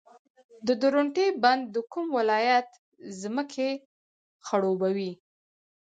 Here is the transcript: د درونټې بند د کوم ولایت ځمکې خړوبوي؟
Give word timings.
د 0.67 0.69
درونټې 0.81 1.27
بند 1.43 1.63
د 1.75 1.77
کوم 1.91 2.05
ولایت 2.17 2.69
ځمکې 3.21 3.69
خړوبوي؟ 4.45 5.11